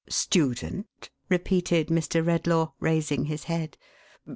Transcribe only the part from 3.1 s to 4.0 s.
his head.